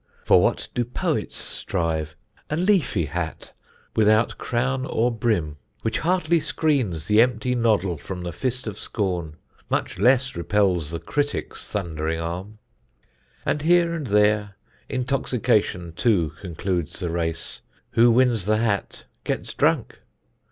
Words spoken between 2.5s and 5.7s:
leafy hat, Without or crown or brim,